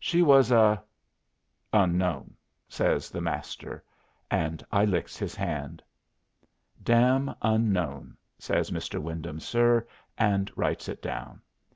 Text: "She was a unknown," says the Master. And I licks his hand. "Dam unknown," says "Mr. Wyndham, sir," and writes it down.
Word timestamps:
"She 0.00 0.20
was 0.20 0.50
a 0.50 0.82
unknown," 1.72 2.34
says 2.68 3.08
the 3.08 3.20
Master. 3.20 3.84
And 4.28 4.66
I 4.72 4.84
licks 4.84 5.16
his 5.16 5.36
hand. 5.36 5.80
"Dam 6.82 7.32
unknown," 7.40 8.16
says 8.36 8.72
"Mr. 8.72 9.00
Wyndham, 9.00 9.38
sir," 9.38 9.86
and 10.18 10.50
writes 10.56 10.88
it 10.88 11.00
down. 11.00 11.40